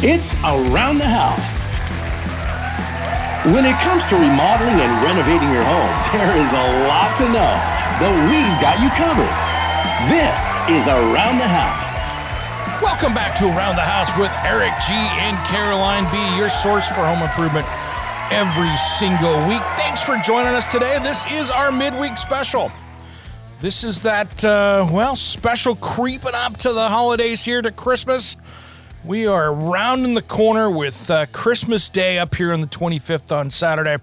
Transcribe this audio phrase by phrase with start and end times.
[0.00, 1.66] It's Around the House.
[3.50, 7.54] When it comes to remodeling and renovating your home, there is a lot to know,
[7.98, 9.34] but we've got you covered.
[10.06, 10.38] This
[10.70, 12.14] is Around the House.
[12.80, 17.02] Welcome back to Around the House with Eric G and Caroline B, your source for
[17.02, 17.66] home improvement
[18.30, 19.66] every single week.
[19.74, 21.00] Thanks for joining us today.
[21.02, 22.70] This is our midweek special.
[23.60, 28.36] This is that, uh, well, special creeping up to the holidays here to Christmas.
[29.04, 33.50] We are rounding the corner with uh, Christmas Day up here on the 25th on
[33.50, 34.02] Saturday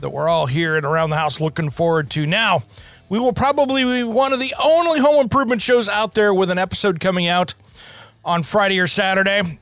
[0.00, 2.24] that we're all here and around the house looking forward to.
[2.24, 2.62] Now,
[3.08, 6.58] we will probably be one of the only home improvement shows out there with an
[6.58, 7.54] episode coming out
[8.24, 9.58] on Friday or Saturday.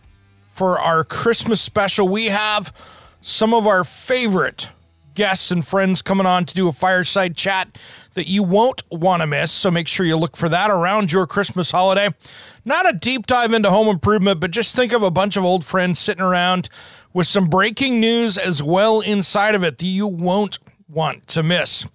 [0.47, 2.72] For our Christmas special, we have
[3.20, 4.69] some of our favorite
[5.17, 7.77] guests and friends coming on to do a fireside chat
[8.14, 9.50] that you won't want to miss.
[9.50, 12.11] So make sure you look for that around your Christmas holiday.
[12.64, 15.64] Not a deep dive into home improvement, but just think of a bunch of old
[15.64, 16.69] friends sitting around
[17.12, 21.87] with some breaking news as well inside of it that you won't want to miss.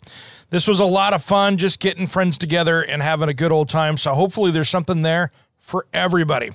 [0.50, 3.70] This was a lot of fun just getting friends together and having a good old
[3.70, 3.96] time.
[3.96, 6.52] So hopefully there's something there for everybody.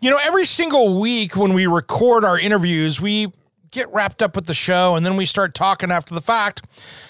[0.00, 3.32] You know, every single week when we record our interviews, we
[3.70, 6.62] get wrapped up with the show and then we start talking after the fact.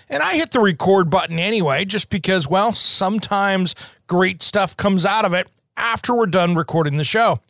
[0.08, 3.74] And I hit the record button anyway, just because, well, sometimes
[4.06, 7.40] great stuff comes out of it after we're done recording the show.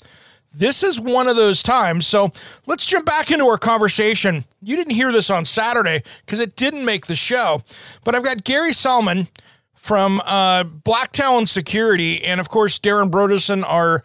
[0.52, 2.06] This is one of those times.
[2.06, 2.32] So
[2.66, 4.44] let's jump back into our conversation.
[4.62, 7.62] You didn't hear this on Saturday because it didn't make the show,
[8.04, 9.28] but I've got Gary Solomon
[9.74, 14.02] from uh, Black Talon Security, and of course, Darren Broderson, our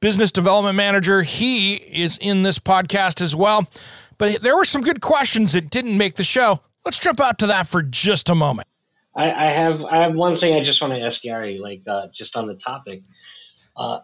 [0.00, 1.22] business development manager.
[1.22, 3.66] He is in this podcast as well.
[4.18, 6.60] But there were some good questions that didn't make the show.
[6.84, 8.68] Let's jump out to that for just a moment.
[9.16, 12.08] I, I have I have one thing I just want to ask Gary, like uh,
[12.12, 13.02] just on the topic.
[13.76, 14.00] Uh,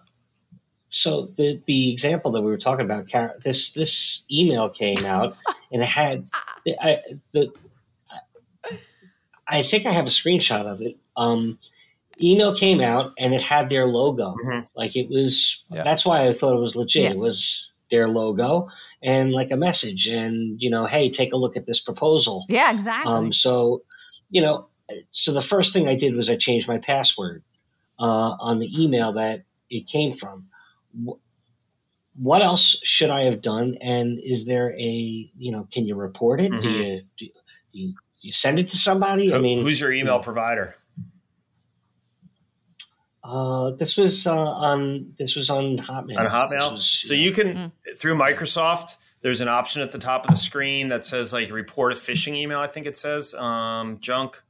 [0.89, 3.09] so the the example that we were talking about,
[3.43, 5.37] this this email came out
[5.73, 6.29] and it had
[6.81, 6.99] I,
[7.33, 7.53] the
[9.49, 10.97] I think I have a screenshot of it.
[11.17, 11.59] Um,
[12.23, 14.61] email came out and it had their logo, mm-hmm.
[14.77, 15.63] like it was.
[15.71, 15.83] Yeah.
[15.83, 17.05] That's why I thought it was legit.
[17.05, 17.11] Yeah.
[17.11, 18.69] It was their logo
[19.03, 22.45] and like a message and you know hey take a look at this proposal.
[22.49, 23.13] Yeah exactly.
[23.13, 23.83] Um, so
[24.31, 24.69] you know
[25.11, 27.45] so the first thing i did was i changed my password
[27.99, 30.47] uh, on the email that it came from.
[32.17, 33.77] What else should i have done?
[33.81, 36.51] And is there a you know can you report it?
[36.51, 36.61] Mm-hmm.
[36.61, 37.27] do, you, do,
[37.73, 39.33] you, do you send it to somebody?
[39.33, 40.75] I mean who's your email provider
[43.31, 46.19] uh, this was uh, on this was on Hotmail.
[46.19, 47.95] On Hotmail, was, so you can mm-hmm.
[47.97, 48.97] through Microsoft.
[49.23, 52.35] There's an option at the top of the screen that says like report a phishing
[52.35, 52.59] email.
[52.59, 54.43] I think it says um, junk.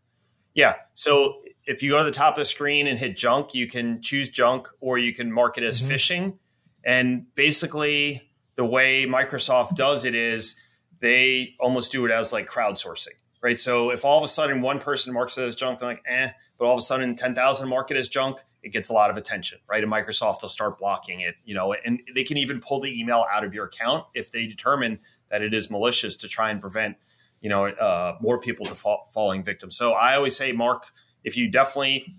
[0.54, 0.76] Yeah.
[0.94, 4.00] So if you go to the top of the screen and hit junk, you can
[4.00, 5.92] choose junk or you can mark it as mm-hmm.
[5.92, 6.38] phishing.
[6.84, 10.58] And basically, the way Microsoft does it is
[11.00, 13.58] they almost do it as like crowdsourcing right?
[13.58, 16.30] So if all of a sudden one person marks it as junk, they're like, eh,
[16.58, 19.16] but all of a sudden 10,000 mark it as junk, it gets a lot of
[19.16, 19.82] attention, right?
[19.82, 23.26] And Microsoft will start blocking it, you know, and they can even pull the email
[23.32, 25.00] out of your account if they determine
[25.30, 26.96] that it is malicious to try and prevent,
[27.40, 29.70] you know, uh, more people to fall, falling victim.
[29.70, 30.86] So I always say, Mark,
[31.24, 32.16] if you definitely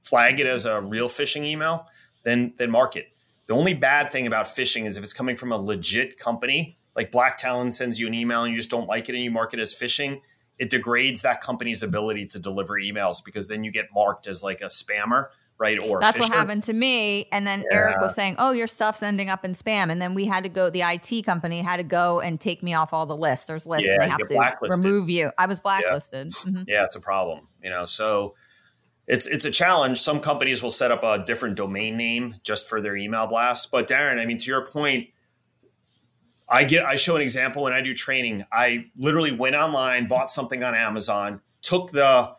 [0.00, 1.86] flag it as a real phishing email,
[2.22, 3.06] then then mark it.
[3.46, 7.10] The only bad thing about phishing is if it's coming from a legit company, like
[7.10, 9.54] Black Talon sends you an email and you just don't like it and you mark
[9.54, 10.20] it as phishing,
[10.58, 14.60] it degrades that company's ability to deliver emails because then you get marked as like
[14.60, 17.76] a spammer right or that's what happened to me and then yeah.
[17.76, 20.48] eric was saying oh your stuff's ending up in spam and then we had to
[20.48, 23.66] go the it company had to go and take me off all the lists there's
[23.66, 26.52] lists yeah, they have to remove you i was blacklisted yeah.
[26.52, 26.62] Mm-hmm.
[26.66, 28.34] yeah it's a problem you know so
[29.06, 32.80] it's it's a challenge some companies will set up a different domain name just for
[32.80, 35.08] their email blast but darren i mean to your point
[36.48, 38.44] I get I show an example when I do training.
[38.50, 42.32] I literally went online, bought something on Amazon, took the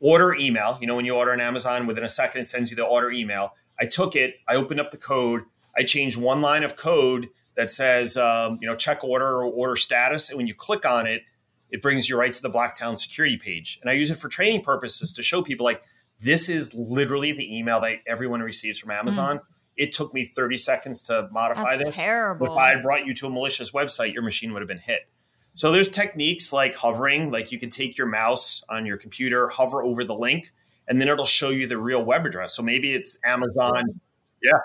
[0.00, 0.78] order email.
[0.80, 3.10] You know, when you order on Amazon, within a second it sends you the order
[3.10, 3.54] email.
[3.80, 5.42] I took it, I opened up the code,
[5.76, 9.76] I changed one line of code that says, um, you know, check order or order
[9.76, 10.28] status.
[10.30, 11.22] And when you click on it,
[11.70, 13.78] it brings you right to the Black Talon security page.
[13.80, 15.82] And I use it for training purposes to show people like,
[16.20, 19.38] this is literally the email that everyone receives from Amazon.
[19.38, 19.42] Mm.
[19.76, 21.96] It took me 30 seconds to modify That's this.
[21.98, 22.46] Terrible.
[22.46, 25.00] If I had brought you to a malicious website, your machine would have been hit.
[25.56, 29.82] So there's techniques like hovering, like you can take your mouse on your computer, hover
[29.82, 30.52] over the link,
[30.86, 32.54] and then it'll show you the real web address.
[32.54, 33.98] So maybe it's Amazon.
[34.42, 34.58] Yeah.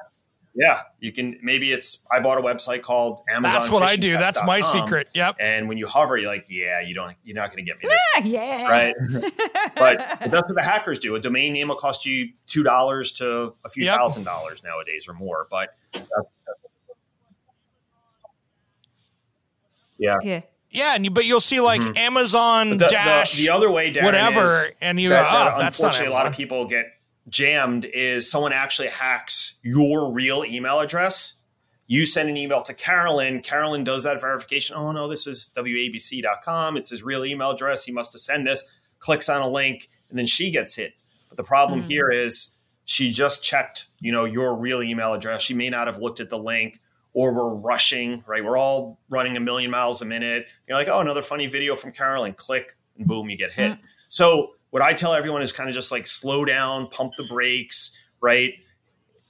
[0.54, 1.40] Yeah, you can.
[1.42, 2.04] Maybe it's.
[2.12, 3.58] I bought a website called Amazon.
[3.58, 4.12] That's what I do.
[4.18, 5.10] That's my secret.
[5.14, 5.38] Yep.
[5.40, 7.16] And when you hover, you're like, yeah, you don't.
[7.24, 8.02] You're not going to get me this.
[8.14, 8.68] Time, yeah.
[8.68, 8.94] Right.
[9.78, 11.16] but that's what the hackers do.
[11.16, 13.96] A domain name will cost you two dollars to a few yep.
[13.96, 15.48] thousand dollars nowadays or more.
[15.50, 16.60] But that's, that's,
[19.98, 20.18] yeah.
[20.22, 20.42] Yeah.
[20.72, 21.98] Yeah, and you, but you'll see like mm-hmm.
[21.98, 25.60] Amazon the, dash the, the, other way, Darren, whatever, and you that, go, oh, that
[25.60, 26.86] that's unfortunately a lot of people get
[27.28, 27.86] jammed.
[27.86, 31.34] Is someone actually hacks your real email address?
[31.88, 33.42] You send an email to Carolyn.
[33.42, 34.78] Carolyn does that verification.
[34.78, 36.78] Oh no, this is wabc.com.
[36.78, 37.84] It's his real email address.
[37.84, 38.64] He must have sent this.
[39.00, 40.94] Clicks on a link, and then she gets hit.
[41.28, 41.90] But the problem mm-hmm.
[41.90, 45.42] here is she just checked, you know, your real email address.
[45.42, 46.80] She may not have looked at the link
[47.14, 48.44] or we're rushing, right?
[48.44, 50.48] We're all running a million miles a minute.
[50.68, 52.34] You're like, oh, another funny video from Carolyn.
[52.34, 53.74] Click, and boom, you get hit.
[53.74, 53.86] Mm-hmm.
[54.10, 57.98] So what I tell everyone is kind of just like slow down, pump the brakes,
[58.22, 58.54] right?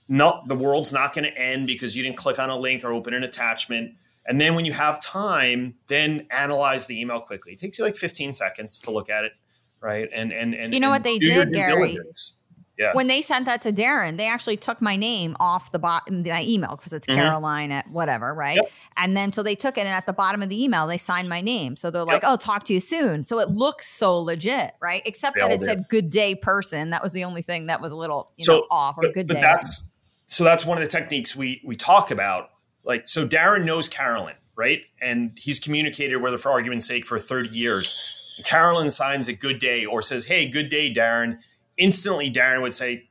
[0.07, 2.91] Not the world's not going to end because you didn't click on a link or
[2.91, 3.97] open an attachment.
[4.25, 7.53] And then when you have time, then analyze the email quickly.
[7.53, 9.31] It takes you like 15 seconds to look at it,
[9.79, 10.07] right?
[10.13, 11.93] And and and you know and what they did, Gary.
[11.93, 12.37] Diligence.
[12.81, 12.93] Yeah.
[12.93, 16.43] When they sent that to Darren, they actually took my name off the bottom my
[16.43, 17.19] email because it's mm-hmm.
[17.19, 18.55] Caroline at whatever, right?
[18.55, 18.71] Yep.
[18.97, 21.29] And then so they took it and at the bottom of the email they signed
[21.29, 21.75] my name.
[21.75, 25.03] So they're like, "Oh, talk to you soon." So it looks so legit, right?
[25.05, 25.65] Except they that it did.
[25.65, 28.53] said "Good day, person." That was the only thing that was a little you so,
[28.53, 29.83] know off or but, "Good but day." That's
[30.25, 32.49] so that's one of the techniques we we talk about.
[32.83, 34.81] Like so, Darren knows Carolyn, right?
[34.99, 37.95] And he's communicated with her for argument's sake for thirty years.
[38.43, 41.37] Carolyn signs a "Good day" or says, "Hey, good day, Darren."
[41.81, 43.09] Instantly Darren would say,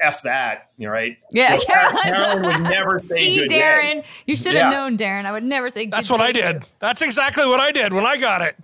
[0.00, 1.16] F that, you know, right?
[1.30, 4.04] Yeah, so Carolyn, Carolyn would never say See, Darren, day.
[4.26, 4.76] you should have yeah.
[4.78, 5.24] known, Darren.
[5.24, 6.62] I would never say That's what I did.
[6.78, 8.56] That's exactly what I did when I got it.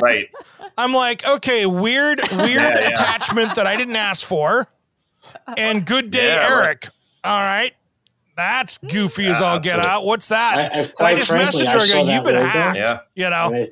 [0.00, 0.30] Right.
[0.78, 2.88] I'm like, okay, weird, weird yeah, yeah.
[2.88, 4.68] attachment that I didn't ask for.
[5.56, 6.84] And good day, Eric.
[6.84, 6.90] Right.
[7.24, 7.74] All right.
[8.36, 10.06] That's goofy as all get out.
[10.06, 10.72] What's that?
[10.72, 11.80] I, I, I just frankly, messaged her.
[11.80, 12.78] I go, you've been hacked.
[12.78, 13.00] Yeah.
[13.14, 13.66] You know,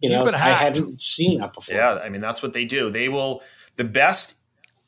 [0.00, 1.74] you know, I hadn't seen that before.
[1.74, 2.90] Yeah, I mean that's what they do.
[2.90, 3.42] They will
[3.76, 4.34] the best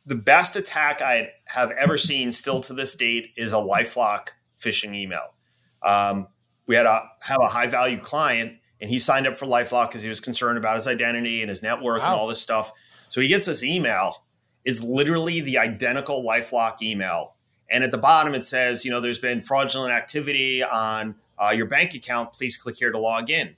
[0.07, 4.29] the best attack I have ever seen still to this date is a LifeLock
[4.61, 5.35] phishing email.
[5.83, 6.29] Um,
[6.67, 10.03] we had a have a high value client and he signed up for LifeLock because
[10.03, 12.13] he was concerned about his identity and his net worth wow.
[12.13, 12.73] and all this stuff.
[13.09, 14.25] So he gets this email.
[14.65, 17.35] It's literally the identical LifeLock email.
[17.71, 21.67] And at the bottom, it says, you know, there's been fraudulent activity on uh, your
[21.67, 22.33] bank account.
[22.33, 23.57] Please click here to log in.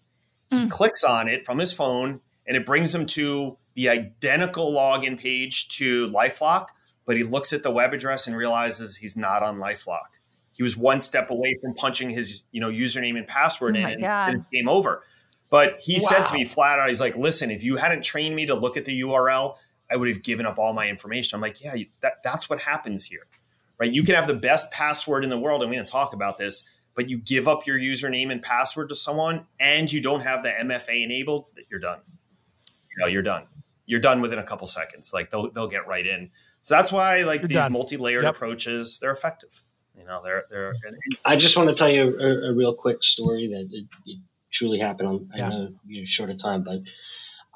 [0.54, 0.70] He mm.
[0.70, 5.68] clicks on it from his phone and it brings him to the identical login page
[5.68, 6.68] to Lifelock,
[7.06, 10.18] but he looks at the web address and realizes he's not on Lifelock.
[10.52, 13.86] He was one step away from punching his, you know, username and password oh in,
[13.86, 15.02] and, and game over.
[15.50, 16.08] But he wow.
[16.08, 18.76] said to me flat out, he's like, "Listen, if you hadn't trained me to look
[18.76, 19.56] at the URL,
[19.90, 23.04] I would have given up all my information." I'm like, "Yeah, that, that's what happens
[23.04, 23.26] here,
[23.78, 23.90] right?
[23.90, 26.64] You can have the best password in the world, and we didn't talk about this,
[26.94, 30.50] but you give up your username and password to someone and you don't have the
[30.50, 32.00] MFA enabled, you're done.
[32.68, 33.46] You know, you're done.
[33.86, 35.12] You're done within a couple seconds.
[35.12, 36.30] Like they'll they'll get right in.
[36.60, 37.72] So that's why like you're these done.
[37.72, 38.34] multi-layered yep.
[38.34, 39.62] approaches, they're effective.
[39.98, 40.74] You know, they're they're.
[41.24, 44.18] I just want to tell you a, a real quick story that it, it
[44.50, 45.08] truly happened.
[45.08, 45.46] On, yeah.
[45.46, 46.80] I know you're short of time, but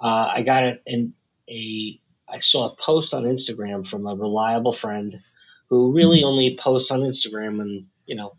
[0.02, 1.14] uh, I got it in
[1.49, 2.00] a.
[2.28, 5.18] I saw a post on Instagram from a reliable friend
[5.68, 8.37] who really only posts on Instagram when you know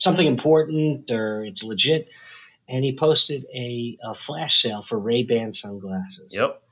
[0.00, 2.08] something important or it's legit.
[2.68, 6.32] And he posted a, a flash sale for Ray Ban sunglasses.
[6.32, 6.62] Yep.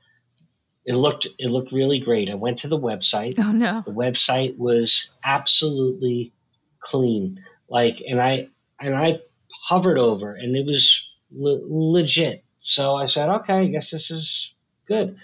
[0.85, 2.29] It looked it looked really great.
[2.29, 3.35] I went to the website.
[3.37, 3.83] Oh no.
[3.85, 6.33] The website was absolutely
[6.79, 7.43] clean.
[7.69, 8.47] Like and I
[8.79, 9.19] and I
[9.67, 12.43] hovered over and it was le- legit.
[12.61, 14.53] So I said, okay, I guess this is
[14.87, 15.17] good.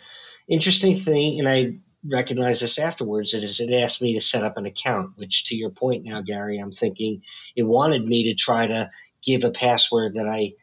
[0.47, 4.65] Interesting thing, and I recognize this afterwards is it asked me to set up an
[4.65, 7.21] account which to your point now gary i'm thinking
[7.55, 8.89] it wanted me to try to
[9.23, 10.53] give a password that i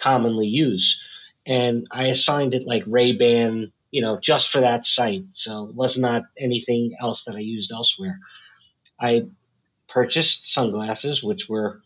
[0.00, 0.98] commonly use.
[1.46, 5.24] And i assigned it like ray-ban you know just for that site.
[5.32, 8.20] So it was not anything else that i used elsewhere.
[9.00, 9.26] I
[9.88, 11.82] purchased sunglasses which were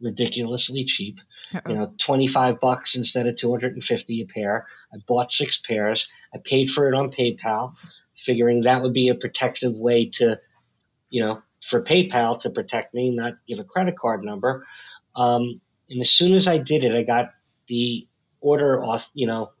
[0.00, 1.18] ridiculously cheap
[1.66, 4.66] you know 25 bucks instead of 250 a pair.
[4.92, 6.06] I bought six pairs.
[6.34, 7.74] I paid for it on paypal
[8.18, 10.38] figuring that would be a protective way to,
[11.08, 14.66] you know, for PayPal to protect me, not give a credit card number.
[15.16, 17.30] Um, and as soon as I did it, I got
[17.68, 18.06] the
[18.40, 19.52] order off, you know,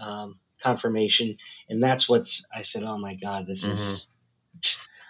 [0.00, 1.38] um, confirmation,
[1.68, 2.44] and that's what's.
[2.54, 3.72] I said, "Oh my God, this mm-hmm.
[3.72, 4.06] is."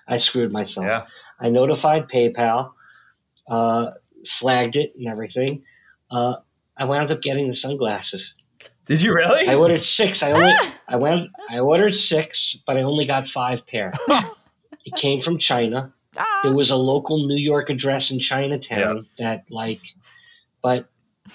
[0.08, 0.86] I screwed myself.
[0.86, 1.06] Yeah.
[1.38, 2.72] I notified PayPal,
[3.48, 3.90] uh,
[4.26, 5.64] flagged it, and everything.
[6.10, 6.36] Uh,
[6.76, 8.34] I wound up getting the sunglasses.
[8.86, 9.48] Did you really?
[9.48, 10.22] I ordered six.
[10.22, 10.52] I only
[10.88, 13.92] I went I ordered six, but I only got five pair.
[14.08, 15.92] it came from China.
[16.16, 16.48] Ah.
[16.48, 19.24] It was a local New York address in Chinatown yeah.
[19.24, 19.80] that like
[20.62, 20.86] but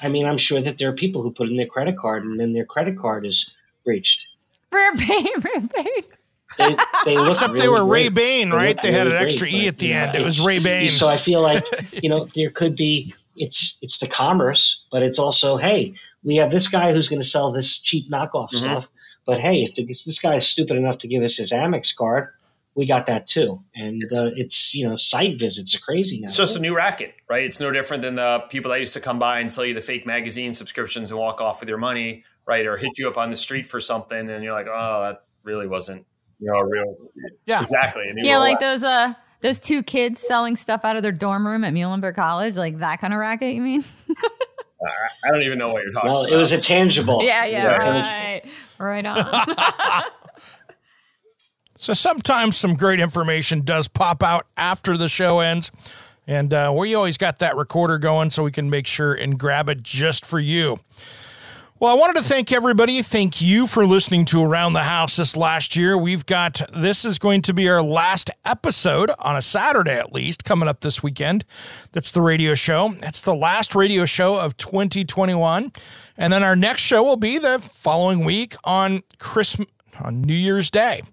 [0.01, 2.39] I mean I'm sure that there are people who put in their credit card and
[2.39, 3.50] then their credit card is
[3.86, 4.27] breached.
[4.72, 6.04] Rare Bane, Rare Bane.
[6.58, 6.75] They,
[7.06, 8.80] they Except really they were Ray Bane, right?
[8.82, 10.13] They, they had an extra great, E at the end.
[10.13, 10.89] Know, it was Ray Bane.
[10.89, 11.63] So I feel like
[12.04, 15.96] you know there could be it's it's the commerce, but it's also hey
[16.28, 18.58] we have this guy who's going to sell this cheap knockoff mm-hmm.
[18.58, 18.90] stuff.
[19.26, 21.96] But hey, if, the, if, this guy is stupid enough to give us his Amex
[21.96, 22.34] card,
[22.76, 23.64] we got that too.
[23.74, 26.26] And it's, uh, it's you know site visits are crazy now.
[26.26, 27.46] It's just a new racket, right?
[27.46, 29.82] It's no different than the people that used to come by and sell you the
[29.82, 32.66] fake magazine subscriptions and walk off with your money, right?
[32.66, 35.68] Or hit you up on the street for something, and you're like, oh, that really
[35.68, 36.06] wasn't
[36.40, 36.96] you know real.
[37.46, 38.04] Yeah, exactly.
[38.18, 41.74] Yeah, like those uh those two kids selling stuff out of their dorm room at
[41.74, 43.56] Muhlenberg College, like that kind of racket.
[43.56, 43.84] You mean?
[45.24, 46.32] I don't even know what you're talking well, about.
[46.32, 47.22] Well, it was a tangible.
[47.24, 48.44] Yeah, yeah, right.
[48.77, 50.06] Right on.
[51.77, 55.72] so sometimes some great information does pop out after the show ends.
[56.27, 59.70] And uh, we always got that recorder going so we can make sure and grab
[59.70, 60.79] it just for you.
[61.80, 63.04] Well, I wanted to thank everybody.
[63.04, 65.96] Thank you for listening to Around the House this last year.
[65.96, 70.44] We've got this is going to be our last episode on a Saturday at least
[70.44, 71.46] coming up this weekend.
[71.92, 72.96] That's the radio show.
[73.00, 75.72] That's the last radio show of 2021.
[76.18, 79.68] And then our next show will be the following week on Christmas
[80.02, 81.04] on New Year's Day.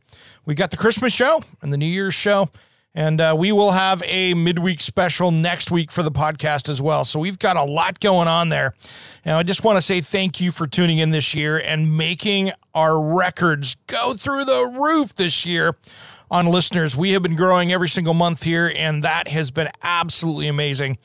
[0.46, 2.48] We got the Christmas show and the New Year's show.
[2.94, 7.04] And uh, we will have a midweek special next week for the podcast as well.
[7.04, 8.74] So we've got a lot going on there.
[9.24, 12.52] And I just want to say thank you for tuning in this year and making
[12.72, 15.76] our records go through the roof this year
[16.30, 16.96] on listeners.
[16.96, 20.98] We have been growing every single month here, and that has been absolutely amazing.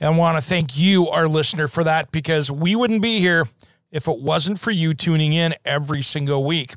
[0.00, 3.48] And I want to thank you, our listener, for that because we wouldn't be here
[3.90, 6.74] if it wasn't for you tuning in every single week.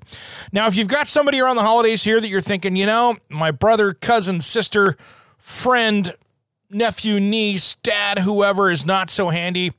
[0.52, 3.52] Now, if you've got somebody around the holidays here that you're thinking, you know, my
[3.52, 4.96] brother, cousin, sister,
[5.38, 6.16] friend,
[6.70, 9.74] nephew, niece, dad, whoever is not so handy,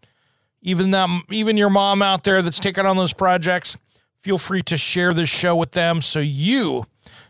[0.63, 3.77] even them, even your mom out there that's taking on those projects,
[4.19, 6.85] feel free to share this show with them so you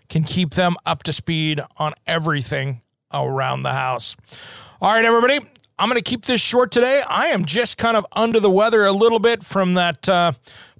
[0.09, 2.80] can keep them up to speed on everything
[3.12, 4.16] around the house.
[4.80, 5.38] All right, everybody,
[5.81, 7.03] I'm going to keep this short today.
[7.09, 10.33] I am just kind of under the weather a little bit from that uh,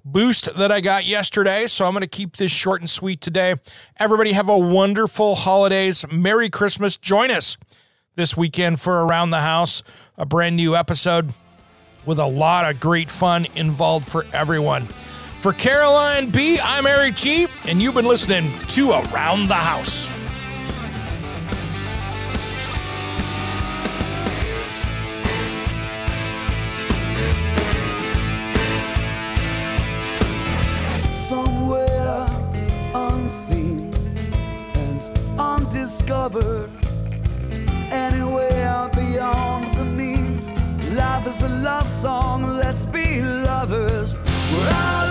[0.05, 1.65] boost that I got yesterday.
[1.65, 3.55] So I'm going to keep this short and sweet today.
[3.97, 6.05] Everybody have a wonderful holidays.
[6.11, 6.97] Merry Christmas.
[6.97, 7.57] Join us
[8.15, 9.81] this weekend for Around the House,
[10.19, 11.33] a brand new episode
[12.05, 14.85] with a lot of great fun involved for everyone.
[15.39, 20.11] For Caroline B., I'm Eric G., and you've been listening to Around the House.
[35.81, 36.69] Discovered
[37.89, 40.39] anywhere beyond the mean.
[40.95, 44.13] Life is a love song, let's be lovers.
[44.53, 45.10] We're all